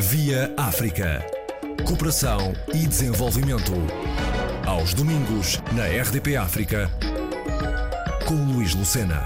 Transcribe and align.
Via 0.00 0.54
África. 0.56 1.22
Cooperação 1.86 2.54
e 2.72 2.86
desenvolvimento. 2.86 3.72
Aos 4.66 4.94
domingos, 4.94 5.58
na 5.76 5.84
RDP 5.84 6.36
África, 6.36 6.90
com 8.26 8.34
Luís 8.50 8.74
Lucena. 8.74 9.22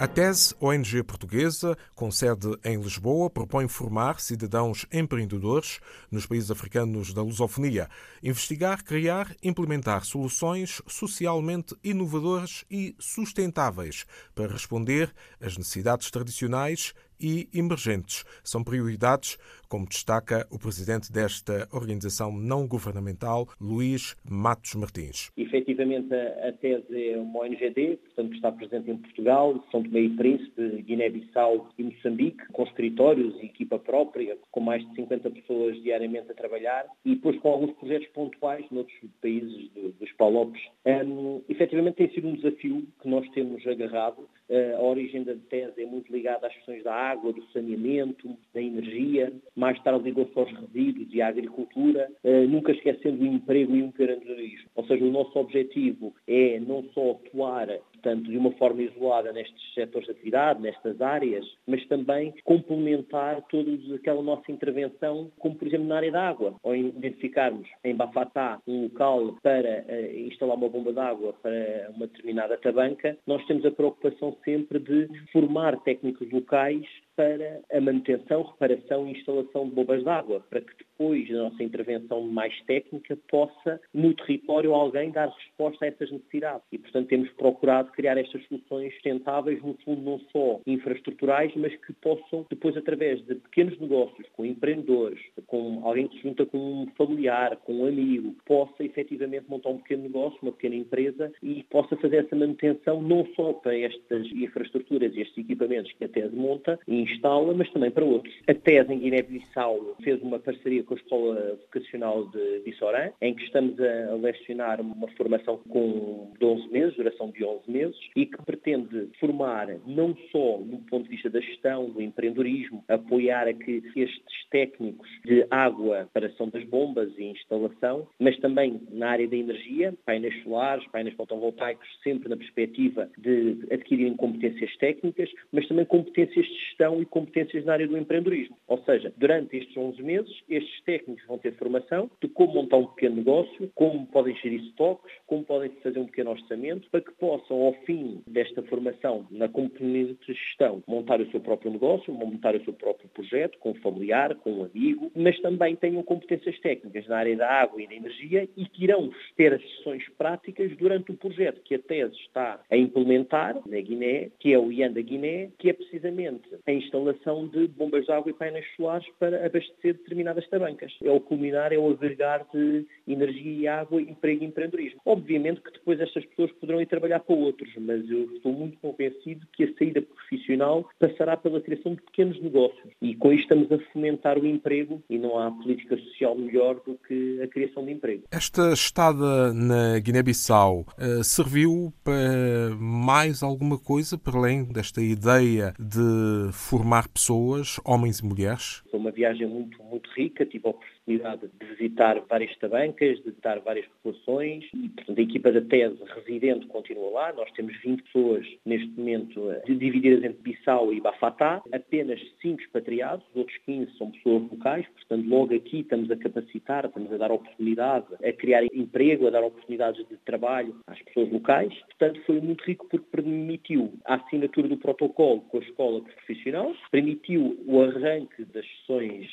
A 0.00 0.08
TESE, 0.08 0.54
ONG 0.58 1.02
portuguesa, 1.04 1.76
com 1.94 2.10
sede 2.10 2.58
em 2.64 2.80
Lisboa, 2.80 3.30
propõe 3.30 3.68
formar 3.68 4.18
cidadãos 4.18 4.84
empreendedores 4.90 5.78
nos 6.10 6.26
países 6.26 6.50
africanos 6.50 7.14
da 7.14 7.22
lusofonia, 7.22 7.88
investigar, 8.22 8.82
criar, 8.82 9.36
implementar 9.42 10.04
soluções 10.04 10.82
socialmente 10.88 11.76
inovadoras 11.84 12.64
e 12.68 12.96
sustentáveis 12.98 14.06
para 14.34 14.52
responder 14.52 15.14
às 15.40 15.56
necessidades 15.56 16.10
tradicionais 16.10 16.94
e 17.20 17.48
emergentes. 17.54 18.24
São 18.42 18.64
prioridades, 18.64 19.36
como 19.68 19.86
destaca 19.86 20.46
o 20.50 20.58
presidente 20.58 21.12
desta 21.12 21.68
organização 21.72 22.32
não 22.32 22.66
governamental, 22.66 23.46
Luís 23.60 24.16
Matos 24.28 24.74
Martins. 24.74 25.30
Efetivamente, 25.36 26.14
a 26.14 26.52
tese 26.52 27.10
é 27.10 27.18
uma 27.18 27.40
ONGD, 27.40 27.98
portanto, 27.98 28.30
que 28.30 28.36
está 28.36 28.52
presente 28.52 28.90
em 28.90 28.96
Portugal, 28.96 29.64
São 29.70 29.82
Tomé 29.82 30.00
e 30.00 30.10
Príncipe, 30.10 30.82
Guiné-Bissau 30.82 31.68
e 31.78 31.82
Moçambique, 31.84 32.46
com 32.52 32.64
escritórios 32.64 33.34
e 33.42 33.46
equipa 33.46 33.78
própria, 33.78 34.38
com 34.50 34.60
mais 34.60 34.86
de 34.88 34.94
50 34.94 35.30
pessoas 35.30 35.80
diariamente 35.82 36.30
a 36.30 36.34
trabalhar, 36.34 36.86
e 37.04 37.14
depois 37.14 37.38
com 37.40 37.50
alguns 37.50 37.72
projetos 37.72 38.08
pontuais 38.08 38.64
noutros 38.70 38.96
países 39.20 39.70
do, 39.70 39.92
dos 39.92 40.10
Palopes. 40.12 40.60
Um, 40.84 41.42
efetivamente, 41.48 41.96
tem 41.96 42.10
sido 42.10 42.28
um 42.28 42.34
desafio 42.34 42.86
que 43.00 43.08
nós 43.08 43.28
temos 43.30 43.66
agarrado. 43.66 44.28
Uh, 44.50 44.76
a 44.76 44.82
origem 44.82 45.22
da 45.22 45.36
tese 45.48 45.80
é 45.80 45.86
muito 45.86 46.12
ligada 46.12 46.48
às 46.48 46.54
questões 46.54 46.82
da 46.82 46.92
água, 46.92 47.32
do 47.32 47.40
saneamento, 47.52 48.36
da 48.52 48.60
energia, 48.60 49.32
mais 49.54 49.80
tarde 49.84 50.02
ligou-se 50.02 50.36
aos 50.36 50.50
resíduos 50.50 51.06
e 51.12 51.22
à 51.22 51.28
agricultura, 51.28 52.10
eh, 52.24 52.46
nunca 52.46 52.72
esquecendo 52.72 53.22
o 53.22 53.26
emprego 53.26 53.76
e 53.76 53.82
o 53.82 53.86
empreendedorismo. 53.86 54.68
Ou 54.74 54.84
seja, 54.86 55.04
o 55.04 55.10
nosso 55.10 55.38
objetivo 55.38 56.12
é 56.26 56.58
não 56.58 56.82
só 56.92 57.12
atuar 57.12 57.68
portanto, 58.00 58.24
de 58.24 58.36
uma 58.36 58.50
forma 58.52 58.82
isolada 58.82 59.32
nestes 59.32 59.74
setores 59.74 60.06
de 60.06 60.12
atividade, 60.12 60.60
nestas 60.60 61.00
áreas, 61.00 61.44
mas 61.66 61.86
também 61.86 62.34
complementar 62.44 63.42
toda 63.48 63.70
aquela 63.94 64.22
nossa 64.22 64.50
intervenção, 64.50 65.30
como 65.38 65.54
por 65.54 65.68
exemplo 65.68 65.86
na 65.86 65.96
área 65.96 66.10
da 66.10 66.28
água, 66.28 66.54
ou 66.62 66.74
identificarmos 66.74 67.68
em 67.84 67.94
Bafatá 67.94 68.60
um 68.66 68.84
local 68.84 69.36
para 69.42 69.84
uh, 69.88 70.18
instalar 70.26 70.56
uma 70.56 70.68
bomba 70.68 70.92
de 70.92 70.98
água 70.98 71.34
para 71.42 71.90
uma 71.94 72.06
determinada 72.06 72.56
tabanca, 72.56 73.16
nós 73.26 73.44
temos 73.46 73.64
a 73.64 73.70
preocupação 73.70 74.36
sempre 74.44 74.78
de 74.78 75.08
formar 75.32 75.78
técnicos 75.82 76.30
locais 76.30 76.86
para 77.20 77.60
a 77.70 77.80
manutenção, 77.82 78.44
reparação 78.44 79.06
e 79.06 79.10
instalação 79.10 79.68
de 79.68 79.74
bombas 79.74 80.02
de 80.02 80.08
água, 80.08 80.40
para 80.48 80.62
que 80.62 80.72
depois 80.78 81.28
da 81.28 81.50
nossa 81.50 81.62
intervenção 81.62 82.22
mais 82.22 82.58
técnica 82.62 83.14
possa, 83.28 83.78
no 83.92 84.14
território, 84.14 84.72
alguém 84.72 85.10
dar 85.10 85.28
resposta 85.28 85.84
a 85.84 85.88
essas 85.88 86.10
necessidades. 86.10 86.62
E, 86.72 86.78
portanto, 86.78 87.08
temos 87.08 87.30
procurado 87.32 87.92
criar 87.92 88.16
estas 88.16 88.42
soluções 88.46 88.94
sustentáveis, 88.94 89.62
no 89.62 89.74
fundo, 89.84 90.00
não 90.00 90.18
só 90.32 90.62
infraestruturais, 90.66 91.52
mas 91.56 91.76
que 91.76 91.92
possam, 91.92 92.46
depois, 92.48 92.74
através 92.74 93.22
de 93.26 93.34
pequenos 93.34 93.78
negócios, 93.78 94.26
com 94.32 94.46
empreendedores, 94.46 95.20
com 95.46 95.82
alguém 95.84 96.08
que 96.08 96.16
se 96.16 96.22
junta 96.22 96.46
com 96.46 96.58
um 96.58 96.86
familiar, 96.96 97.54
com 97.58 97.82
um 97.82 97.86
amigo, 97.86 98.34
possa 98.46 98.82
efetivamente 98.82 99.44
montar 99.46 99.68
um 99.68 99.78
pequeno 99.78 100.04
negócio, 100.04 100.38
uma 100.40 100.52
pequena 100.52 100.76
empresa 100.76 101.30
e 101.42 101.64
possa 101.64 101.96
fazer 101.98 102.24
essa 102.24 102.34
manutenção 102.34 103.02
não 103.02 103.26
só 103.36 103.52
para 103.52 103.78
estas 103.78 104.26
infraestruturas 104.32 105.14
e 105.14 105.20
estes 105.20 105.36
equipamentos 105.36 105.92
que 105.92 106.04
a 106.04 106.08
TES 106.08 106.32
monta 106.32 106.78
e 106.88 107.09
instala, 107.12 107.54
mas 107.54 107.70
também 107.70 107.90
para 107.90 108.04
outros. 108.04 108.34
A 108.48 108.54
TES 108.54 108.88
em 108.90 108.98
Guiné-Bissau 108.98 109.96
fez 110.02 110.20
uma 110.22 110.38
parceria 110.38 110.82
com 110.84 110.94
a 110.94 110.96
Escola 110.96 111.58
Vocacional 111.62 112.26
de 112.28 112.60
Bissorã, 112.64 113.10
em 113.20 113.34
que 113.34 113.44
estamos 113.44 113.78
a 113.80 114.14
lecionar 114.14 114.80
uma 114.80 115.08
formação 115.16 115.58
com 115.68 116.32
11 116.42 116.68
meses, 116.68 116.96
duração 116.96 117.30
de 117.30 117.44
11 117.44 117.70
meses, 117.70 117.96
e 118.16 118.26
que 118.26 118.42
pretende 118.42 119.08
formar 119.18 119.68
não 119.86 120.16
só 120.30 120.58
no 120.58 120.78
ponto 120.88 121.04
de 121.04 121.10
vista 121.10 121.30
da 121.30 121.40
gestão, 121.40 121.90
do 121.90 122.00
empreendedorismo, 122.00 122.84
apoiar 122.88 123.46
a 123.48 123.52
que 123.52 123.82
estes 123.96 124.48
técnicos 124.50 125.08
de 125.24 125.46
água, 125.50 126.08
paração 126.12 126.48
das 126.48 126.64
bombas 126.64 127.10
e 127.18 127.24
instalação, 127.24 128.06
mas 128.18 128.38
também 128.38 128.80
na 128.90 129.10
área 129.10 129.28
da 129.28 129.36
energia, 129.36 129.94
painéis 130.04 130.42
solares, 130.42 130.86
painéis 130.88 131.16
fotovoltaicos, 131.16 131.86
sempre 132.02 132.28
na 132.28 132.36
perspectiva 132.36 133.08
de 133.18 133.58
adquirirem 133.70 134.16
competências 134.16 134.74
técnicas, 134.76 135.30
mas 135.52 135.66
também 135.68 135.84
competências 135.84 136.46
de 136.46 136.54
gestão 136.66 136.89
e 136.98 137.04
competências 137.04 137.64
na 137.64 137.74
área 137.74 137.86
do 137.86 137.98
empreendedorismo. 137.98 138.56
Ou 138.66 138.78
seja, 138.84 139.12
durante 139.16 139.56
estes 139.56 139.76
11 139.76 140.02
meses, 140.02 140.42
estes 140.48 140.82
técnicos 140.84 141.24
vão 141.26 141.38
ter 141.38 141.52
formação 141.54 142.10
de 142.22 142.28
como 142.28 142.54
montar 142.54 142.78
um 142.78 142.86
pequeno 142.86 143.16
negócio, 143.16 143.70
como 143.74 144.06
podem 144.06 144.34
gerir 144.36 144.62
estoques, 144.64 145.12
como 145.26 145.44
podem 145.44 145.70
fazer 145.82 145.98
um 145.98 146.06
pequeno 146.06 146.30
orçamento, 146.30 146.88
para 146.90 147.00
que 147.00 147.12
possam, 147.12 147.60
ao 147.62 147.74
fim 147.84 148.22
desta 148.26 148.62
formação 148.62 149.26
na 149.30 149.48
componente 149.48 150.16
de 150.26 150.32
gestão, 150.32 150.82
montar 150.86 151.20
o 151.20 151.30
seu 151.30 151.40
próprio 151.40 151.70
negócio, 151.70 152.12
montar 152.12 152.54
o 152.54 152.64
seu 152.64 152.72
próprio 152.72 153.08
projeto, 153.10 153.58
com 153.58 153.70
um 153.70 153.74
familiar, 153.74 154.34
com 154.36 154.52
um 154.52 154.64
amigo, 154.64 155.10
mas 155.14 155.38
também 155.40 155.76
tenham 155.76 156.02
competências 156.02 156.58
técnicas 156.60 157.06
na 157.06 157.18
área 157.18 157.36
da 157.36 157.48
água 157.48 157.82
e 157.82 157.86
da 157.86 157.94
energia 157.94 158.48
e 158.56 158.64
que 158.66 158.84
irão 158.84 159.10
ter 159.36 159.54
as 159.54 159.62
sessões 159.76 160.08
práticas 160.16 160.76
durante 160.76 161.10
o 161.10 161.16
projeto 161.16 161.60
que 161.62 161.74
a 161.74 161.78
tese 161.78 162.14
está 162.16 162.60
a 162.70 162.76
implementar 162.76 163.56
na 163.66 163.80
Guiné, 163.80 164.30
que 164.38 164.52
é 164.52 164.58
o 164.58 164.72
IAN 164.72 164.92
da 164.92 165.00
Guiné, 165.00 165.50
que 165.58 165.70
é 165.70 165.72
precisamente 165.72 166.48
a 166.66 166.72
instalação 166.80 167.46
de 167.46 167.68
bombas 167.68 168.04
de 168.04 168.12
água 168.12 168.30
e 168.30 168.34
painéis 168.34 168.66
solares 168.76 169.06
para 169.18 169.46
abastecer 169.46 169.94
determinadas 169.94 170.48
tabancas. 170.48 170.92
É 171.02 171.10
o 171.10 171.20
culminar, 171.20 171.72
é 171.72 171.78
o 171.78 171.90
agregar 171.90 172.46
de 172.52 172.86
energia 173.06 173.52
e 173.52 173.68
água, 173.68 174.00
emprego 174.00 174.42
e 174.42 174.46
empreendedorismo. 174.46 175.00
Obviamente 175.04 175.60
que 175.60 175.72
depois 175.72 176.00
estas 176.00 176.24
pessoas 176.26 176.52
poderão 176.52 176.80
ir 176.80 176.86
trabalhar 176.86 177.20
para 177.20 177.34
outros, 177.34 177.70
mas 177.78 178.08
eu 178.10 178.24
estou 178.34 178.52
muito 178.52 178.78
convencido 178.78 179.46
que 179.52 179.64
a 179.64 179.74
saída 179.74 180.02
profissional 180.02 180.88
passará 180.98 181.36
pela 181.36 181.60
criação 181.60 181.94
de 181.94 182.02
pequenos 182.02 182.40
negócios 182.40 182.92
e 183.00 183.14
com 183.14 183.32
isto 183.32 183.42
estamos 183.42 183.70
a 183.72 183.78
fomentar 183.92 184.38
o 184.38 184.46
emprego 184.46 185.02
e 185.08 185.18
não 185.18 185.38
há 185.38 185.50
política 185.50 185.96
social 185.96 186.36
melhor 186.36 186.80
do 186.86 186.98
que 187.06 187.40
a 187.42 187.48
criação 187.48 187.84
de 187.84 187.92
emprego. 187.92 188.24
Esta 188.30 188.72
estada 188.72 189.52
na 189.52 189.98
Guiné-Bissau 189.98 190.80
uh, 190.80 191.24
serviu 191.24 191.92
para 192.04 192.74
mais 192.78 193.42
alguma 193.42 193.78
coisa 193.78 194.16
para 194.16 194.38
além 194.38 194.64
desta 194.64 195.02
ideia 195.02 195.74
de 195.78 196.52
formar 196.70 197.08
pessoas, 197.08 197.80
homens 197.84 198.20
e 198.20 198.24
mulheres? 198.24 198.80
Foi 198.92 199.00
uma 199.00 199.10
viagem 199.10 199.44
muito, 199.44 199.82
muito 199.82 200.08
rica, 200.16 200.46
tive 200.46 200.68
a 200.68 200.72
de 201.18 201.66
visitar 201.66 202.20
várias 202.28 202.56
tabancas, 202.58 203.18
de 203.18 203.24
visitar 203.24 203.58
várias 203.60 203.86
populações 203.86 204.64
portanto, 204.96 205.18
a 205.18 205.22
equipa 205.22 205.52
da 205.52 205.60
tese 205.60 205.98
residente 206.14 206.66
continua 206.66 207.10
lá. 207.10 207.32
Nós 207.32 207.50
temos 207.52 207.76
20 207.82 208.02
pessoas 208.04 208.46
neste 208.64 208.88
momento 208.88 209.40
divididas 209.66 210.24
entre 210.24 210.42
Bissau 210.42 210.92
e 210.92 211.00
Bafatá, 211.00 211.62
apenas 211.72 212.20
5 212.40 212.60
expatriados, 212.60 213.24
os 213.30 213.36
outros 213.36 213.56
15 213.66 213.96
são 213.96 214.10
pessoas 214.10 214.42
locais, 214.50 214.86
portanto, 214.88 215.28
logo 215.28 215.54
aqui 215.54 215.80
estamos 215.80 216.10
a 216.10 216.16
capacitar, 216.16 216.84
estamos 216.86 217.12
a 217.12 217.16
dar 217.16 217.32
oportunidade, 217.32 218.06
a 218.24 218.32
criar 218.32 218.64
emprego, 218.72 219.26
a 219.26 219.30
dar 219.30 219.42
oportunidades 219.42 220.06
de 220.08 220.16
trabalho 220.18 220.76
às 220.86 221.00
pessoas 221.02 221.30
locais. 221.32 221.72
Portanto, 221.98 222.20
foi 222.26 222.40
muito 222.40 222.64
rico 222.64 222.86
porque 222.88 223.06
permitiu 223.10 223.92
a 224.04 224.14
assinatura 224.14 224.68
do 224.68 224.76
protocolo 224.76 225.40
com 225.42 225.58
a 225.58 225.60
escola 225.60 226.02
profissional, 226.02 226.74
permitiu 226.90 227.58
o 227.66 227.82
arranque 227.82 228.44
das 228.46 228.66
sessões 228.66 229.28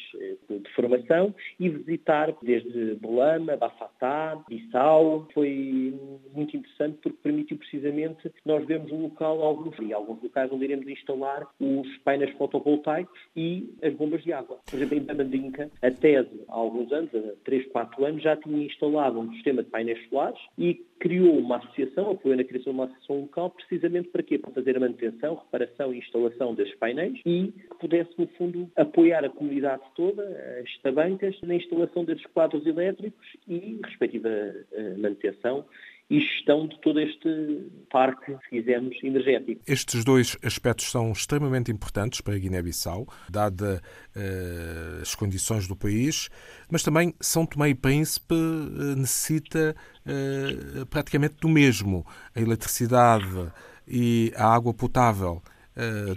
de 0.50 0.74
formação 0.74 1.34
e 1.60 1.70
visitar 1.70 2.34
desde 2.42 2.96
Bolama, 2.96 3.58
Bafatá, 3.58 4.42
Bissau. 4.48 5.28
Foi 5.34 5.94
muito 6.34 6.56
interessante 6.56 6.98
porque 7.02 7.18
permitiu 7.22 7.58
precisamente 7.58 8.32
nós 8.46 8.66
vermos 8.66 8.92
um 8.92 9.04
local, 9.04 9.42
alguns, 9.42 9.76
e 9.80 9.94
alguns 9.94 10.22
locais 10.22 10.52
onde 10.52 10.66
iremos 10.66 10.88
instalar 10.88 11.48
os 11.60 11.98
painéis 12.00 12.32
fotovoltaicos 12.38 13.20
e 13.36 13.70
as 13.82 13.94
bombas 13.94 14.24
de 14.24 14.34
água. 14.34 14.60
Por 14.70 14.76
exemplo, 14.76 14.98
em 14.98 15.02
Bamandinca, 15.02 15.70
a 15.82 15.92
TESE, 15.92 16.42
há 16.48 16.56
alguns 16.56 16.92
anos, 16.92 17.14
há 17.14 17.34
3, 17.44 17.68
4 17.68 18.06
anos, 18.06 18.24
já 18.24 18.36
tinha 18.36 18.66
instalado 18.66 19.20
um 19.20 19.32
sistema 19.34 19.64
de 19.64 19.70
painéis 19.70 20.08
solares 20.10 20.40
e 20.58 20.86
criou 21.00 21.38
uma 21.38 21.58
associação, 21.58 22.12
apoiou 22.12 22.38
na 22.38 22.44
criação 22.44 22.74
de 22.74 22.80
uma 22.80 22.86
associação 22.86 23.22
local, 23.22 23.52
precisamente 23.52 24.10
para 24.10 24.24
quê? 24.24 24.38
Para 24.38 24.52
fazer 24.52 24.78
a 24.78 24.80
manutenção, 24.80 25.36
reparação 25.36 25.94
e 25.94 26.00
instalação 26.00 26.56
desses 26.56 26.76
painéis 26.76 27.20
e 27.26 27.54
que 27.70 27.78
pudesse, 27.80 28.10
no 28.18 28.28
fundo, 28.30 28.70
apoiar 28.76 29.24
a 29.24 29.30
comunidade 29.30 29.84
toda, 29.96 30.24
as 30.62 30.82
tabancas, 30.82 31.36
na 31.42 31.56
instalação 31.56 32.06
desses 32.06 32.26
quadros 32.28 32.66
elétricos 32.66 33.28
e, 33.48 33.80
respectiva 33.84 34.30
eh, 34.30 34.96
manutenção 34.98 35.66
e 36.10 36.22
gestão 36.22 36.68
de 36.68 36.80
todo 36.80 37.00
este 37.02 37.70
parque, 37.90 38.32
se 38.44 38.50
quisermos, 38.50 38.98
energético. 39.04 39.62
Estes 39.68 40.06
dois 40.06 40.38
aspectos 40.42 40.90
são 40.90 41.12
extremamente 41.12 41.70
importantes 41.70 42.22
para 42.22 42.36
a 42.36 42.38
Guiné-Bissau, 42.38 43.06
dada 43.30 43.82
uh, 44.16 45.02
as 45.02 45.14
condições 45.16 45.68
do 45.68 45.76
país, 45.76 46.30
mas 46.72 46.82
também 46.82 47.14
São 47.20 47.46
Tomé 47.46 47.70
e 47.70 47.76
Príncipe 47.76 48.34
uh, 48.34 48.96
necessita 48.96 49.76
uh, 50.06 50.86
praticamente 50.86 51.36
do 51.42 51.50
mesmo. 51.50 52.06
A 52.34 52.40
eletricidade 52.40 53.52
e 53.86 54.32
a 54.36 54.54
água 54.54 54.74
potável 54.74 55.42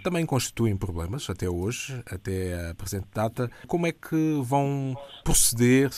também 0.03 0.25
constituem 0.25 0.77
problemas 0.77 1.29
até 1.29 1.49
hoje, 1.49 2.03
até 2.07 2.71
a 2.71 2.75
presente 2.75 3.07
data. 3.15 3.51
Como 3.67 3.87
é 3.87 3.93
que 3.93 4.41
vão 4.43 4.95
proceder 5.25 5.91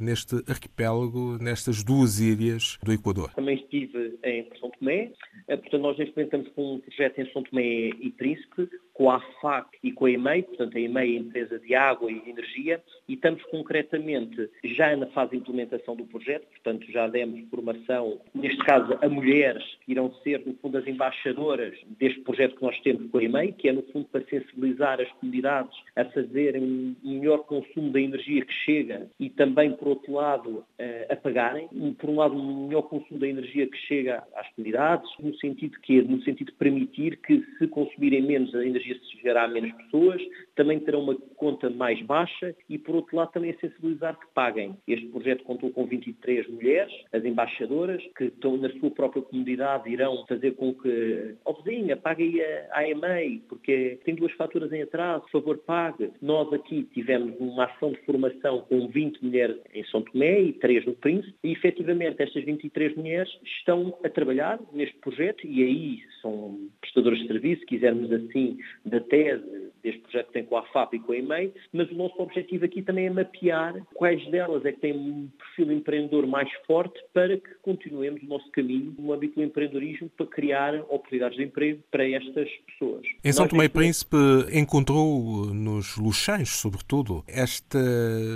neste 0.00 0.36
arquipélago, 0.48 1.38
nestas 1.38 1.82
duas 1.82 2.20
ilhas 2.20 2.78
do 2.82 2.92
Equador? 2.92 3.32
Também 3.34 3.56
estive 3.56 4.18
em 4.24 4.48
São 4.58 4.70
Tomé, 4.70 5.12
portanto 5.46 5.78
nós 5.78 5.98
neste 5.98 6.16
momento 6.16 6.36
estamos 6.36 6.48
com 6.54 6.74
um 6.76 6.80
projeto 6.80 7.18
em 7.20 7.32
São 7.32 7.42
Tomé 7.42 7.90
e 8.00 8.14
Príncipe, 8.16 8.68
com 8.94 9.10
a 9.10 9.16
AFAC 9.16 9.68
e 9.82 9.92
com 9.92 10.06
a 10.06 10.10
EMEI, 10.10 10.42
portanto 10.44 10.76
a 10.76 10.80
EMEI 10.80 11.14
é 11.14 11.18
a 11.18 11.20
empresa 11.20 11.58
de 11.58 11.74
água 11.74 12.10
e 12.10 12.20
de 12.20 12.30
energia, 12.30 12.82
e 13.08 13.14
estamos 13.14 13.42
concretamente 13.46 14.48
já 14.62 14.96
na 14.96 15.06
fase 15.08 15.32
de 15.32 15.38
implementação 15.38 15.96
do 15.96 16.04
projeto, 16.04 16.46
portanto 16.46 16.90
já 16.90 17.08
demos 17.08 17.48
formação, 17.50 18.20
neste 18.32 18.58
caso 18.58 18.96
a 19.02 19.08
mulheres 19.08 19.64
que 19.84 19.92
irão 19.92 20.14
ser, 20.22 20.46
no 20.46 20.54
fundo, 20.54 20.78
as 20.78 20.86
embaixadoras 20.86 21.76
deste 21.98 22.20
projeto 22.20 22.56
que 22.56 22.62
nós 22.62 22.78
temos 22.80 23.10
com 23.10 23.18
a 23.18 23.24
EMEI, 23.24 23.52
que 23.52 23.68
é 23.68 23.72
no 23.72 23.82
fundo 23.84 24.06
para 24.06 24.24
sensibilizar 24.26 25.00
as 25.00 25.10
comunidades 25.12 25.76
a 25.96 26.04
fazerem 26.04 26.96
um 27.04 27.18
melhor 27.18 27.38
consumo 27.38 27.90
da 27.90 28.00
energia 28.00 28.44
que 28.44 28.52
chega 28.52 29.10
e 29.18 29.28
também, 29.28 29.72
por 29.72 29.88
outro 29.88 30.12
lado, 30.12 30.64
a 31.08 31.16
pagarem. 31.16 31.68
Por 31.98 32.10
um 32.10 32.16
lado, 32.16 32.36
um 32.36 32.68
melhor 32.68 32.82
consumo 32.82 33.18
da 33.18 33.26
energia 33.26 33.66
que 33.66 33.76
chega 33.76 34.22
às 34.36 34.48
comunidades, 34.54 35.10
no 35.18 35.34
sentido 35.36 35.78
que 35.80 36.00
no 36.02 36.22
sentido 36.22 36.52
de 36.52 36.58
permitir 36.58 37.16
que 37.18 37.44
se 37.58 37.66
consumirem 37.66 38.22
menos 38.22 38.54
a 38.54 38.64
energia 38.64 38.83
chegará 39.10 39.44
a 39.44 39.48
menos 39.48 39.72
pessoas, 39.72 40.20
também 40.54 40.80
terão 40.80 41.00
uma 41.00 41.14
conta 41.36 41.68
mais 41.70 42.00
baixa 42.02 42.54
e, 42.68 42.78
por 42.78 42.94
outro 42.94 43.16
lado, 43.16 43.32
também 43.32 43.50
a 43.50 43.58
sensibilizar 43.58 44.18
que 44.18 44.26
paguem. 44.34 44.76
Este 44.86 45.06
projeto 45.06 45.44
contou 45.44 45.70
com 45.70 45.86
23 45.86 46.48
mulheres, 46.48 46.92
as 47.12 47.24
embaixadoras, 47.24 48.02
que 48.16 48.24
estão 48.24 48.56
na 48.56 48.70
sua 48.70 48.90
própria 48.90 49.22
comunidade, 49.22 49.90
irão 49.90 50.24
fazer 50.26 50.52
com 50.52 50.74
que, 50.74 51.36
ó 51.44 51.52
oh, 51.52 51.62
vizinha, 51.62 51.96
pague 51.96 52.42
a, 52.70 52.88
EMEI, 52.88 53.42
porque 53.48 53.98
tem 54.04 54.14
duas 54.14 54.32
faturas 54.32 54.72
em 54.72 54.82
atraso, 54.82 55.24
por 55.24 55.40
favor, 55.40 55.58
pague. 55.58 56.10
Nós 56.20 56.52
aqui 56.52 56.84
tivemos 56.94 57.38
uma 57.38 57.64
ação 57.64 57.92
de 57.92 58.00
formação 58.04 58.60
com 58.68 58.88
20 58.88 59.24
mulheres 59.24 59.56
em 59.72 59.84
São 59.84 60.02
Tomé 60.02 60.40
e 60.40 60.52
3 60.54 60.86
no 60.86 60.94
Príncipe, 60.94 61.34
e 61.42 61.52
efetivamente 61.52 62.22
estas 62.22 62.44
23 62.44 62.96
mulheres 62.96 63.30
estão 63.58 63.96
a 64.04 64.08
trabalhar 64.08 64.60
neste 64.72 64.96
projeto 64.98 65.46
e 65.46 65.62
aí 65.62 66.02
são 66.20 66.58
prestadores 66.80 67.20
de 67.20 67.26
serviço, 67.26 67.60
se 67.60 67.66
quisermos 67.66 68.10
assim, 68.12 68.58
da 68.84 69.00
tese 69.00 69.72
deste 69.84 70.00
projeto 70.00 70.26
que 70.28 70.32
tem 70.32 70.44
com 70.44 70.56
a 70.56 70.62
FAP 70.68 70.94
e 70.94 70.98
com 70.98 71.12
a 71.12 71.16
EMEI, 71.16 71.52
mas 71.72 71.90
o 71.90 71.94
nosso 71.94 72.20
objetivo 72.20 72.64
aqui 72.64 72.82
também 72.82 73.06
é 73.06 73.10
mapear 73.10 73.74
quais 73.94 74.26
delas 74.30 74.64
é 74.64 74.72
que 74.72 74.80
têm 74.80 74.94
um 74.94 75.28
perfil 75.38 75.72
empreendedor 75.72 76.26
mais 76.26 76.50
forte 76.66 76.98
para 77.12 77.36
que 77.36 77.54
continuemos 77.62 78.22
o 78.22 78.26
nosso 78.26 78.50
caminho 78.50 78.94
no 78.98 79.12
âmbito 79.12 79.36
do 79.36 79.42
empreendedorismo 79.44 80.10
para 80.16 80.26
criar 80.26 80.74
oportunidades 80.88 81.36
de 81.36 81.44
emprego 81.44 81.82
para 81.90 82.08
estas 82.08 82.48
pessoas. 82.66 83.02
Em 83.22 83.32
São 83.32 83.46
Tomé 83.46 83.66
e 83.66 83.68
Príncipe 83.68 84.16
encontrou 84.52 85.52
nos 85.52 85.96
Luxães, 85.98 86.48
sobretudo, 86.48 87.22
esta 87.28 87.78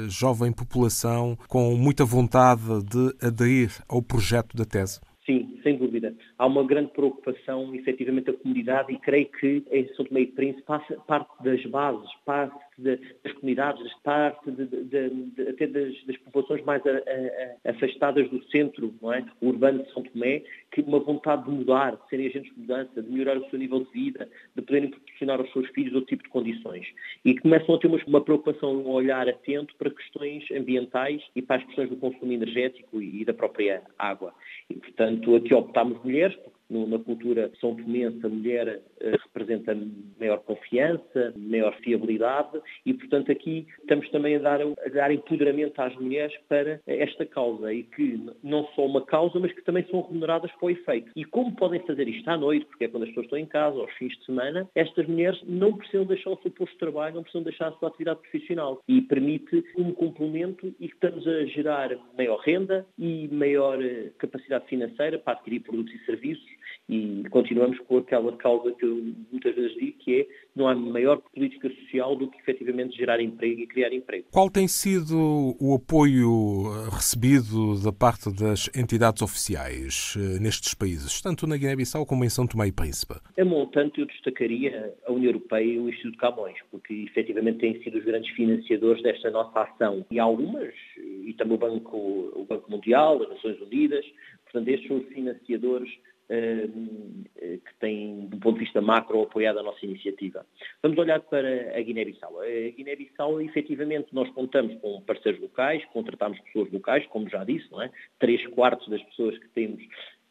jovem 0.09 0.53
população 0.53 1.37
com 1.49 1.75
muita 1.77 2.05
vontade 2.05 2.63
de 2.85 3.27
aderir 3.27 3.71
ao 3.89 4.03
projeto 4.03 4.55
da 4.57 4.65
tese? 4.65 5.01
Sim, 5.25 5.59
sem 5.63 5.77
dúvida. 5.77 6.08
Há 6.39 6.47
uma 6.47 6.65
grande 6.65 6.93
preocupação, 6.93 7.75
efetivamente, 7.75 8.27
da 8.27 8.33
comunidade 8.33 8.93
e 8.93 8.99
creio 8.99 9.29
que 9.29 9.65
em 9.73 9.89
São 9.95 10.05
Tomé 10.05 10.21
e 10.21 10.27
Príncipe 10.27 10.63
parte 11.07 11.43
das 11.43 11.65
bases, 11.67 12.09
parte 12.25 12.68
de, 12.79 12.97
das 13.25 13.33
comunidades, 13.35 13.93
parte 14.03 14.51
de, 14.51 14.67
de, 14.67 15.49
até 15.49 15.67
das, 15.67 15.93
das, 16.05 16.17
populações 16.19 16.65
mais 16.65 16.83
a, 16.87 16.91
a, 16.91 17.71
afastadas 17.71 18.29
do 18.31 18.43
centro 18.45 18.95
não 19.03 19.13
é? 19.13 19.25
o 19.41 19.49
urbano 19.49 19.83
de 19.83 19.93
São 19.93 20.03
Tomé, 20.03 20.43
que 20.71 20.81
uma 20.81 21.01
vontade 21.01 21.45
de 21.45 21.51
mudar, 21.51 21.97
de 21.97 22.09
serem 22.09 22.27
agentes 22.27 22.53
de 22.55 22.61
mudança, 22.61 23.03
de 23.03 23.11
melhorar 23.11 23.39
o 23.39 23.51
seu 23.51 23.59
nível 23.59 23.81
de 23.81 23.91
vida, 23.91 24.29
de 24.55 24.63
poderem 24.63 24.91
proporcionar 24.91 25.41
aos 25.41 25.53
seus 25.53 25.69
filhos 25.71 25.95
outro 25.95 26.09
tipo 26.09 26.23
de 26.23 26.29
condições. 26.29 26.87
E 27.25 27.39
começam 27.39 27.75
a 27.75 27.79
ter 27.79 27.89
uma, 27.89 27.99
uma 28.07 28.21
preocupação, 28.21 28.77
um 28.77 28.89
olhar 28.89 29.29
atento 29.29 29.75
para 29.77 29.91
questões 29.91 30.45
ambientais 30.53 31.23
e 31.35 31.43
para 31.43 31.57
as 31.57 31.65
questões 31.65 31.91
do 31.91 31.97
consumo 31.97 32.33
energético 32.33 33.03
e, 33.03 33.23
e 33.23 33.25
da 33.25 33.35
própria 33.35 33.83
água. 33.99 34.33
E, 34.71 34.75
portanto, 34.75 35.35
aqui 35.37 35.53
optámos 35.53 36.03
mulheres, 36.05 36.37
porque 36.37 36.58
na 36.71 36.99
cultura 36.99 37.51
são 37.61 37.75
tomense 37.75 38.25
a 38.25 38.29
mulher 38.29 38.81
eh, 39.01 39.17
representa 39.23 39.77
maior 40.19 40.39
confiança, 40.41 41.33
maior 41.37 41.75
fiabilidade 41.79 42.61
e, 42.85 42.93
portanto, 42.93 43.33
aqui 43.33 43.67
estamos 43.81 44.09
também 44.11 44.37
a 44.37 44.39
dar, 44.39 44.61
a 44.61 44.89
dar 44.93 45.11
empoderamento 45.11 45.79
às 45.81 45.95
mulheres 45.97 46.35
para 46.49 46.81
esta 46.87 47.25
causa 47.25 47.73
e 47.73 47.85
que 47.85 48.21
não 48.43 48.67
só 48.75 48.85
uma 48.85 49.05
causa, 49.05 49.39
mas 49.39 49.53
que 49.53 49.63
também 49.63 49.85
são 49.91 50.03
remuneradas 50.03 50.51
para 50.53 50.67
o 50.67 50.71
efeito. 50.71 51.11
E 51.17 51.25
como 51.25 51.55
podem 51.57 51.81
fazer 51.81 52.09
isto 52.09 52.29
à 52.29 52.37
noite, 52.37 52.67
porque 52.67 52.85
é 52.85 52.89
quando 52.89 53.05
as 53.05 53.09
pessoas 53.11 53.27
estão 53.27 53.39
em 53.39 53.47
casa, 53.47 53.79
aos 53.79 53.93
fins 53.95 54.17
de 54.19 54.25
semana, 54.27 54.69
estas 54.75 55.07
mulheres 55.07 55.41
não 55.47 55.73
precisam 55.77 56.05
deixar 56.05 56.31
o 56.31 56.39
seu 56.43 56.51
posto 56.51 56.73
de 56.73 56.79
trabalho, 56.79 57.17
não 57.17 57.23
precisam 57.23 57.43
deixar 57.43 57.69
a 57.69 57.73
sua 57.73 57.89
atividade 57.89 58.21
profissional 58.21 58.83
e 58.87 59.01
permite 59.03 59.65
um 59.77 59.93
complemento 59.93 60.75
e 60.79 60.89
que 60.89 60.95
estamos 60.95 61.27
a 61.27 61.45
gerar 61.47 61.97
maior 62.17 62.39
renda 62.41 62.87
e 62.99 63.29
maior 63.29 63.83
eh, 63.83 64.11
capacidade 64.19 64.67
financeira 64.67 65.19
para 65.19 65.35
adquirir 65.35 65.61
produtos 65.61 65.95
e 65.95 66.05
serviços 66.05 66.58
e 66.89 67.23
continuamos 67.31 67.79
com 67.81 67.99
aquela 67.99 68.35
causa 68.37 68.73
que 68.73 68.85
eu 68.85 69.15
muitas 69.31 69.55
vezes 69.55 69.77
digo, 69.77 69.99
que 69.99 70.21
é 70.21 70.27
não 70.57 70.67
há 70.67 70.75
maior 70.75 71.19
política 71.35 71.69
social 71.71 72.17
do 72.17 72.29
que 72.29 72.39
efetivamente 72.39 72.97
gerar 72.97 73.21
emprego 73.21 73.61
e 73.61 73.67
criar 73.67 73.93
emprego. 73.93 74.27
Qual 74.33 74.51
tem 74.51 74.67
sido 74.67 75.55
o 75.61 75.75
apoio 75.75 76.67
eh, 76.67 76.95
recebido 76.95 77.81
da 77.83 77.93
parte 77.93 78.33
das 78.35 78.71
entidades 78.75 79.23
oficiais 79.23 80.15
eh, 80.17 80.41
nestes 80.41 80.75
países, 80.75 81.21
tanto 81.21 81.47
na 81.47 81.57
Guiné-Bissau 81.57 82.07
como 82.07 82.25
em 82.25 82.31
São 82.31 82.47
Tomé 82.47 82.69
e 82.69 82.73
Príncipe? 82.73 83.15
A 83.39 83.45
montante 83.45 84.01
eu 84.01 84.07
destacaria 84.07 84.95
a 85.07 85.13
União 85.13 85.29
Europeia 85.29 85.75
e 85.75 85.79
o 85.79 85.89
Instituto 85.91 86.19
Camões, 86.19 86.57
porque 86.71 86.95
efetivamente 86.95 87.59
têm 87.59 87.83
sido 87.83 87.99
os 87.99 88.05
grandes 88.05 88.31
financiadores 88.35 89.03
desta 89.03 89.31
nossa 89.31 89.61
ação. 89.61 90.07
E 90.11 90.19
algumas, 90.19 90.75
e 90.97 91.35
também 91.35 91.57
o 91.57 91.59
Banco, 91.59 91.97
o 92.35 92.47
Banco 92.49 92.71
Mundial, 92.71 93.23
as 93.23 93.29
Nações 93.29 93.61
Unidas, 93.61 94.05
portanto 94.45 94.69
estes 94.69 94.89
são 94.89 94.97
os 94.99 95.07
financiadores 95.09 95.91
que 96.29 97.75
tem, 97.81 98.27
do 98.27 98.39
ponto 98.39 98.59
de 98.59 98.65
vista 98.65 98.81
macro, 98.83 99.23
apoiado 99.23 99.59
a 99.59 99.63
nossa 99.63 99.85
iniciativa. 99.85 100.45
Vamos 100.83 100.99
olhar 100.99 101.21
para 101.21 101.77
a 101.77 101.81
Guiné-Bissau. 101.81 102.41
A 102.41 102.71
Guiné-Bissau, 102.77 103.41
efetivamente, 103.41 104.09
nós 104.13 104.29
contamos 104.31 104.75
com 104.81 105.01
parceiros 105.03 105.41
locais, 105.41 105.85
contratamos 105.87 106.39
pessoas 106.41 106.71
locais, 106.71 107.07
como 107.07 107.29
já 107.29 107.45
disse, 107.45 107.71
não 107.73 107.81
é? 107.81 107.91
Três 108.19 108.47
quartos 108.49 108.89
das 108.89 109.03
pessoas 109.05 109.39
que 109.39 109.49
temos 109.49 109.83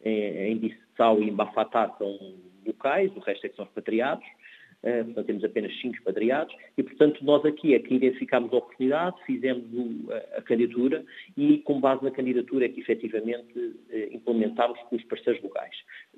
em 0.04 0.56
Bissau 0.56 1.20
e 1.20 1.28
em 1.28 1.34
Bafatá 1.34 1.92
são 1.98 2.16
locais, 2.64 3.10
o 3.16 3.20
resto 3.20 3.46
é 3.46 3.48
que 3.48 3.56
são 3.56 3.64
expatriados. 3.64 4.24
Uh, 4.82 5.04
portanto, 5.06 5.26
temos 5.26 5.44
apenas 5.44 5.80
cinco 5.80 5.96
expatriados 5.96 6.54
e, 6.76 6.82
portanto, 6.82 7.24
nós 7.24 7.44
aqui 7.44 7.74
é 7.74 7.80
que 7.80 7.94
identificámos 7.94 8.52
a 8.52 8.58
oportunidade, 8.58 9.16
fizemos 9.26 9.64
o, 9.72 10.12
a, 10.36 10.42
candidatura 10.42 11.04
e, 11.36 11.58
com 11.58 11.80
base 11.80 12.04
na 12.04 12.12
candidatura, 12.12 12.66
é 12.66 12.68
que 12.68 12.80
efetivamente 12.80 13.58
uh, 13.58 14.14
implementámos 14.14 14.78
com 14.88 14.96
os 14.96 15.04
parceiros 15.04 15.42
locais. 15.42 15.74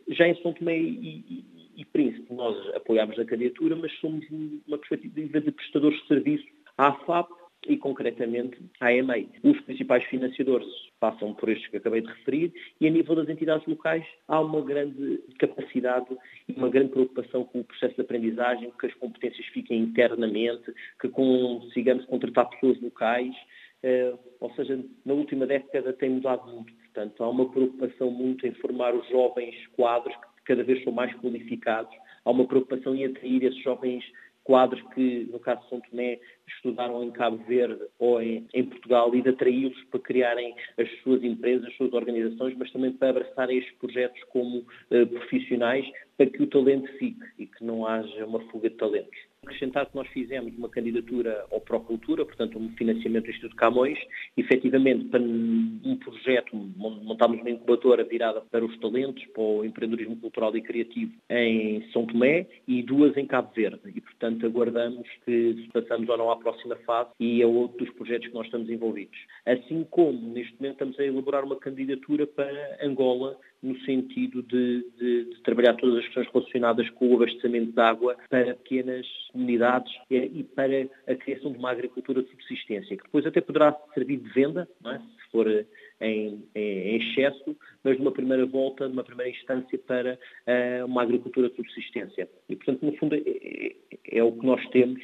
Já 0.09 0.29
em 0.29 0.35
São 0.43 0.53
Tomé 0.53 0.77
e, 0.79 1.25
e, 1.29 1.45
e 1.79 1.85
Príncipe, 1.87 2.33
nós 2.35 2.57
apoiámos 2.75 3.19
a 3.19 3.25
candidatura, 3.25 3.77
mas 3.77 3.93
somos 3.99 4.25
uma 4.67 4.77
perspectiva 4.77 5.41
de 5.41 5.51
prestadores 5.51 5.99
de 6.03 6.09
serviço 6.09 6.47
à 6.77 6.93
FAP 6.93 7.31
e, 7.67 7.77
concretamente, 7.77 8.59
à 8.81 8.93
EMEI. 8.93 9.29
Os 9.43 9.61
principais 9.63 10.05
financiadores 10.05 10.69
passam 11.01 11.35
por 11.35 11.49
estes 11.49 11.69
que 11.69 11.79
acabei 11.79 12.03
de 12.03 12.09
referir 12.09 12.53
e, 12.81 12.87
a 12.87 12.91
nível 12.91 13.17
das 13.17 13.29
entidades 13.29 13.67
locais, 13.67 14.05
há 14.29 14.41
uma 14.41 14.61
grande 14.61 15.19
capacidade 15.39 16.07
e 16.47 16.53
uma 16.53 16.69
grande 16.69 16.91
preocupação 16.91 17.45
com 17.45 17.61
o 17.61 17.65
processo 17.65 17.95
de 17.95 18.03
aprendizagem, 18.03 18.71
que 18.79 18.87
as 18.87 18.95
competências 18.95 19.47
fiquem 19.47 19.81
internamente, 19.81 20.73
que 21.01 21.09
consigamos 21.09 22.05
contratar 22.05 22.51
pessoas 22.51 22.81
locais, 22.81 23.35
eh, 23.83 24.15
ou 24.39 24.53
seja, 24.55 24.79
na 25.05 25.15
última 25.15 25.47
década 25.47 25.93
tem 25.95 26.11
mudado 26.11 26.47
muito. 26.53 26.73
Portanto, 26.75 27.25
há 27.25 27.31
uma 27.31 27.51
preocupação 27.51 28.11
muito 28.11 28.47
em 28.47 28.53
formar 28.55 28.95
os 28.95 29.09
jovens 29.09 29.55
quadros 29.69 30.15
que 30.15 30.45
cada 30.45 30.63
vez 30.63 30.83
são 30.85 30.93
mais 30.93 31.15
qualificados, 31.17 31.95
há 32.25 32.31
uma 32.31 32.47
preocupação 32.47 32.95
em 32.95 33.07
atrair 33.07 33.45
esses 33.45 33.63
jovens 33.63 34.05
quadros 34.45 34.83
que, 34.95 35.29
no 35.31 35.39
caso 35.39 35.63
de 35.63 35.69
São 35.69 35.81
Tomé, 35.81 36.19
estudaram 36.49 37.03
em 37.05 37.11
Cabo 37.11 37.39
Verde 37.45 37.83
ou 37.99 38.21
em, 38.21 38.47
em 38.53 38.65
Portugal 38.65 39.15
e 39.15 39.23
de 39.23 39.29
atraí-los 39.29 39.83
para 39.85 40.01
criarem 40.01 40.55
as 40.79 40.91
suas 41.03 41.23
empresas, 41.23 41.67
as 41.67 41.77
suas 41.77 41.93
organizações, 41.93 42.57
mas 42.57 42.73
também 42.73 42.93
para 42.93 43.11
abraçarem 43.11 43.59
estes 43.59 43.77
projetos 43.79 44.23
como 44.31 44.59
uh, 44.59 45.07
profissionais 45.07 45.87
para 46.17 46.27
que 46.27 46.43
o 46.43 46.47
talento 46.47 46.91
fique 46.99 47.25
e 47.39 47.47
que 47.47 47.65
não 47.65 47.87
haja 47.87 48.27
uma 48.27 48.41
fuga 48.51 48.69
de 48.69 48.77
talentos. 48.77 49.30
Acrescentar 49.43 49.87
que 49.87 49.97
nós 49.97 50.07
fizemos 50.09 50.55
uma 50.59 50.69
candidatura 50.69 51.47
ao 51.51 51.63
Procultura, 51.63 52.27
portanto 52.27 52.59
um 52.59 52.69
financiamento 52.77 53.25
do 53.25 53.31
Instituto 53.31 53.57
Camões, 53.57 53.99
efetivamente 54.37 55.07
para 55.07 55.23
um 55.23 55.97
projeto, 55.97 56.55
montámos 56.55 57.41
uma 57.41 57.49
incubadora 57.49 58.05
virada 58.05 58.43
para 58.43 58.63
os 58.63 58.79
talentos, 58.81 59.25
para 59.29 59.43
o 59.43 59.65
empreendedorismo 59.65 60.17
cultural 60.17 60.55
e 60.55 60.61
criativo 60.61 61.13
em 61.31 61.83
São 61.91 62.05
Tomé 62.05 62.47
e 62.69 62.83
duas 62.83 63.17
em 63.17 63.27
Cabo 63.27 63.51
Verde. 63.55 63.81
E 63.87 64.01
portanto 64.03 64.45
aguardamos 64.45 65.09
que 65.25 65.69
passamos 65.73 66.07
ou 66.11 66.19
não 66.19 66.31
à 66.31 66.37
próxima 66.37 66.77
fase 66.85 67.09
e 67.19 67.43
a 67.43 67.47
outro 67.47 67.85
dos 67.85 67.95
projetos 67.95 68.29
que 68.29 68.35
nós 68.35 68.45
estamos 68.45 68.69
envolvidos. 68.69 69.19
Assim 69.47 69.87
como 69.91 70.21
neste 70.35 70.55
momento 70.61 70.73
estamos 70.75 71.01
a 71.01 71.05
elaborar 71.05 71.45
uma 71.45 71.57
candidatura 71.57 72.27
para 72.27 72.79
Angola 72.83 73.39
no 73.63 73.79
sentido 73.81 74.43
de, 74.43 74.85
de, 74.99 75.25
de, 75.25 75.43
trabalhar 75.43 75.75
todas 75.75 75.99
as 75.99 76.05
questões 76.07 76.29
relacionadas 76.33 76.89
com 76.91 77.09
o 77.09 77.17
abastecimento 77.17 77.73
de 77.73 77.81
água 77.81 78.17
para 78.29 78.55
pequenas 78.55 79.07
comunidades 79.33 79.93
e 80.11 80.43
para 80.43 80.89
a 81.07 81.15
criação 81.15 81.53
de 81.53 81.59
uma 81.59 81.71
agricultura 81.71 82.23
de 82.23 82.31
subsistência, 82.31 82.97
que 82.97 83.03
depois 83.03 83.27
até 83.27 83.41
poderá 83.41 83.77
servir 83.95 84.19
de 84.19 84.29
venda, 84.31 84.69
é? 84.87 84.99
se 84.99 85.31
for 85.31 85.47
em, 86.01 86.43
em, 86.55 86.97
excesso, 86.97 87.57
mas 87.85 87.99
numa 87.99 88.13
primeira 88.13 88.47
volta, 88.47 88.89
numa 88.89 89.05
primeira 89.05 89.31
instância, 89.31 89.79
para 89.79 90.15
uh, 90.15 90.87
uma 90.87 91.03
agricultura 91.03 91.51
de 91.51 91.57
subsistência. 91.57 92.29
E, 92.49 92.57
portanto, 92.57 92.85
no 92.85 92.97
fundo, 92.97 93.15
é, 93.15 93.21
é, 93.27 93.75
é 94.19 94.25
o 94.25 94.33
que 94.33 94.47
nós 94.47 94.67
temos 94.71 95.01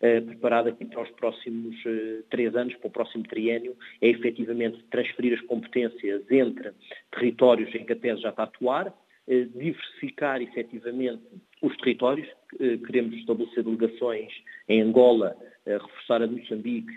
preparado 0.00 0.68
aqui 0.68 0.84
para 0.84 1.02
os 1.02 1.10
próximos 1.10 1.74
uh, 1.84 2.22
três 2.30 2.54
anos, 2.54 2.74
para 2.76 2.88
o 2.88 2.90
próximo 2.90 3.24
triênio, 3.24 3.76
é 4.00 4.08
efetivamente 4.08 4.82
transferir 4.90 5.38
as 5.38 5.40
competências 5.46 6.22
entre 6.30 6.72
territórios 7.10 7.74
em 7.74 7.84
que 7.84 7.92
a 7.92 7.96
TES 7.96 8.20
já 8.20 8.30
está 8.30 8.42
a 8.42 8.46
atuar, 8.46 8.94
diversificar 9.26 10.42
efetivamente 10.42 11.22
os 11.62 11.74
territórios, 11.78 12.28
queremos 12.86 13.14
estabelecer 13.14 13.64
delegações 13.64 14.30
em 14.68 14.82
Angola, 14.82 15.34
reforçar 15.64 16.22
a 16.22 16.26
Moçambique, 16.26 16.92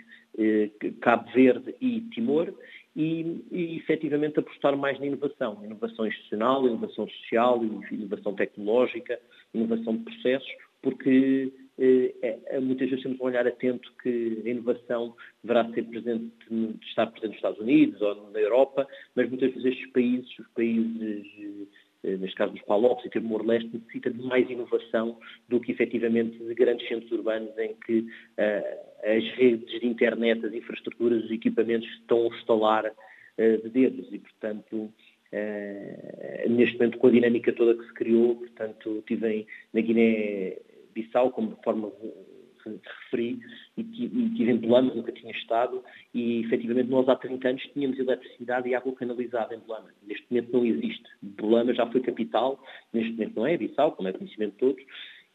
Cabo 1.00 1.30
Verde 1.32 1.74
e 1.80 2.02
Timor, 2.12 2.52
e, 2.98 3.44
e 3.52 3.76
efetivamente 3.76 4.40
apostar 4.40 4.76
mais 4.76 4.98
na 4.98 5.06
inovação, 5.06 5.64
inovação 5.64 6.04
institucional, 6.04 6.66
inovação 6.66 7.08
social, 7.08 7.64
inovação 7.92 8.34
tecnológica, 8.34 9.20
inovação 9.54 9.96
de 9.96 10.02
processos, 10.02 10.50
porque 10.82 11.52
eh, 11.54 11.57
é, 11.80 12.60
muitas 12.60 12.88
vezes 12.88 13.02
temos 13.02 13.20
um 13.20 13.24
olhar 13.24 13.46
atento 13.46 13.92
que 14.02 14.42
a 14.44 14.48
inovação 14.48 15.14
deverá 15.42 15.68
ser 15.72 15.84
presente, 15.84 16.32
estar 16.82 17.06
presente 17.06 17.28
nos 17.28 17.36
Estados 17.36 17.60
Unidos 17.60 18.00
ou 18.00 18.30
na 18.30 18.40
Europa, 18.40 18.86
mas 19.14 19.28
muitas 19.28 19.52
vezes 19.52 19.64
estes 19.64 19.92
países, 19.92 20.38
os 20.38 20.48
países 20.48 21.26
eh, 22.04 22.16
neste 22.16 22.36
caso 22.36 22.52
dos 22.52 22.62
Palopes 22.62 23.04
e 23.06 23.10
Timor-Leste, 23.10 23.70
necessita 23.72 24.10
de 24.10 24.22
mais 24.22 24.48
inovação 24.48 25.18
do 25.48 25.60
que 25.60 25.72
efetivamente 25.72 26.38
de 26.38 26.54
grandes 26.54 26.86
centros 26.86 27.10
urbanos 27.10 27.56
em 27.58 27.74
que 27.74 27.98
uh, 27.98 28.98
as 29.02 29.24
redes 29.34 29.80
de 29.80 29.86
internet, 29.86 30.44
as 30.46 30.52
infraestruturas, 30.52 31.24
os 31.24 31.30
equipamentos 31.30 31.88
estão 31.88 32.24
a 32.24 32.26
instalar 32.28 32.86
uh, 32.86 33.62
de 33.62 33.68
dedos. 33.68 34.12
E, 34.12 34.18
portanto, 34.18 34.76
uh, 34.76 36.48
neste 36.48 36.78
momento 36.78 36.98
com 36.98 37.08
a 37.08 37.10
dinâmica 37.10 37.52
toda 37.52 37.74
que 37.74 37.86
se 37.88 37.94
criou, 37.94 38.36
portanto, 38.36 39.02
tive 39.06 39.46
na 39.72 39.80
Guiné-Bissau, 40.98 41.30
como 41.30 41.54
de 41.54 41.62
forma 41.62 41.92
referi, 42.66 43.38
e, 43.76 43.80
e 43.80 44.34
tive 44.34 44.52
em 44.52 44.56
Belama, 44.56 44.94
nunca 44.94 45.12
tinha 45.12 45.32
estado, 45.32 45.82
e 46.12 46.40
efetivamente 46.40 46.90
nós 46.90 47.08
há 47.08 47.16
30 47.16 47.48
anos 47.48 47.62
tínhamos 47.72 47.98
eletricidade 47.98 48.68
e 48.68 48.74
água 48.74 48.92
canalizada 48.94 49.54
em 49.54 49.60
Belama. 49.60 49.88
Neste 50.06 50.26
momento 50.30 50.52
não 50.52 50.66
existe. 50.66 51.04
Belama 51.22 51.72
já 51.74 51.86
foi 51.86 52.00
capital, 52.00 52.62
neste 52.92 53.12
momento 53.12 53.36
não 53.36 53.46
é, 53.46 53.56
Bissau, 53.56 53.92
como 53.92 54.08
é 54.08 54.12
conhecimento 54.12 54.52
de 54.52 54.58
todos, 54.58 54.84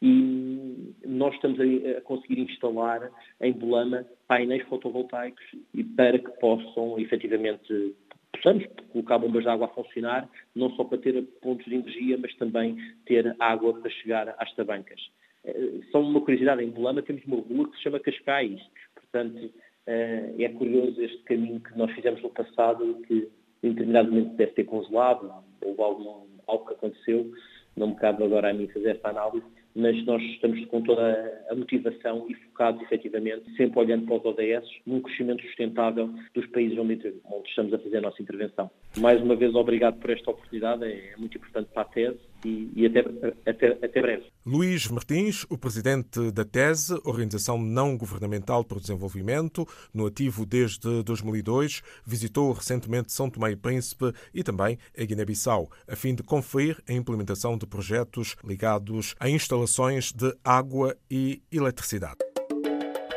e 0.02 0.94
nós 1.06 1.34
estamos 1.34 1.58
a, 1.60 2.00
conseguir 2.02 2.40
instalar 2.40 3.10
em 3.40 3.52
Belama 3.52 4.04
painéis 4.28 4.62
fotovoltaicos 4.68 5.44
e 5.72 5.82
para 5.82 6.18
que 6.18 6.30
possam 6.38 6.98
efetivamente 6.98 7.94
possamos 8.32 8.66
colocar 8.92 9.18
bombas 9.18 9.44
de 9.44 9.48
água 9.48 9.66
a 9.66 9.70
funcionar, 9.70 10.28
não 10.54 10.70
só 10.70 10.84
para 10.84 10.98
ter 10.98 11.22
pontos 11.40 11.64
de 11.64 11.76
energia, 11.76 12.18
mas 12.18 12.34
também 12.34 12.76
ter 13.06 13.34
água 13.38 13.72
para 13.80 13.90
chegar 13.90 14.34
às 14.38 14.52
tabancas. 14.54 15.00
Eh, 15.44 15.80
só 15.90 16.00
uma 16.00 16.20
curiosidade, 16.20 16.62
em 16.62 16.70
Bolama 16.70 17.02
temos 17.02 17.24
uma 17.26 17.36
rua 17.36 17.68
que 17.70 17.76
se 17.76 17.82
chama 17.82 18.00
Cascais, 18.00 18.60
portanto 18.94 19.50
eh, 19.86 20.34
é 20.38 20.48
curioso 20.48 21.00
este 21.02 21.18
caminho 21.24 21.60
que 21.60 21.76
nós 21.76 21.90
fizemos 21.92 22.22
no 22.22 22.30
passado 22.30 23.02
que 23.06 23.28
em 23.62 23.70
determinado 23.70 24.10
momento 24.10 24.36
deve 24.36 24.52
ter 24.52 24.64
congelado, 24.64 25.32
ou 25.62 25.84
algo, 25.84 26.28
algo 26.46 26.66
que 26.66 26.74
aconteceu, 26.74 27.30
não 27.76 27.88
me 27.88 27.96
cabe 27.96 28.22
agora 28.22 28.50
a 28.50 28.54
mim 28.54 28.68
fazer 28.68 28.90
essa 28.90 29.08
análise, 29.08 29.44
mas 29.74 30.04
nós 30.04 30.22
estamos 30.22 30.64
com 30.66 30.82
toda 30.82 31.44
a 31.50 31.54
motivação 31.54 32.26
e 32.28 32.34
focados 32.34 32.80
efetivamente, 32.82 33.50
sempre 33.56 33.80
olhando 33.80 34.06
para 34.06 34.16
os 34.16 34.24
ODS, 34.24 34.68
num 34.86 35.00
crescimento 35.00 35.42
sustentável 35.42 36.10
dos 36.32 36.46
países 36.46 36.78
onde, 36.78 36.94
onde 37.24 37.48
estamos 37.48 37.72
a 37.72 37.78
fazer 37.78 37.98
a 37.98 38.02
nossa 38.02 38.22
intervenção. 38.22 38.70
Mais 38.96 39.20
uma 39.20 39.34
vez, 39.34 39.54
obrigado 39.54 39.98
por 39.98 40.10
esta 40.10 40.30
oportunidade, 40.30 40.84
é 40.84 41.14
muito 41.16 41.36
importante 41.36 41.68
para 41.72 41.82
a 41.82 41.84
tese 41.84 42.18
e, 42.44 42.70
e 42.76 42.86
até, 42.86 43.00
até, 43.46 43.66
até 43.84 44.00
breve. 44.00 44.24
Luís 44.46 44.86
Martins, 44.88 45.44
o 45.50 45.58
presidente 45.58 46.30
da 46.30 46.44
TESE, 46.44 46.94
Organização 47.04 47.58
Não 47.58 47.96
Governamental 47.96 48.64
para 48.64 48.78
o 48.78 48.80
Desenvolvimento, 48.80 49.66
no 49.92 50.06
ativo 50.06 50.46
desde 50.46 51.02
2002, 51.02 51.82
visitou 52.06 52.52
recentemente 52.52 53.12
São 53.12 53.28
Tomé 53.28 53.52
e 53.52 53.56
Príncipe 53.56 54.12
e 54.32 54.42
também 54.42 54.78
a 54.96 55.04
Guiné-Bissau, 55.04 55.70
a 55.88 55.96
fim 55.96 56.14
de 56.14 56.22
conferir 56.22 56.80
a 56.88 56.92
implementação 56.92 57.58
de 57.58 57.66
projetos 57.66 58.36
ligados 58.44 59.14
a 59.18 59.28
instalações 59.28 60.12
de 60.12 60.32
água 60.44 60.96
e 61.10 61.42
eletricidade. 61.50 62.18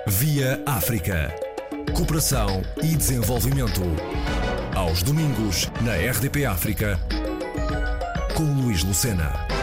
Via 0.07 0.63
África. 0.65 1.36
Cooperação 1.93 2.62
e 2.81 2.96
desenvolvimento. 2.96 3.81
Aos 4.77 5.01
domingos, 5.01 5.72
na 5.81 5.96
RDP 5.96 6.46
África 6.46 7.00
com 8.36 8.43
Luís 8.62 8.84
Lucena. 8.84 9.56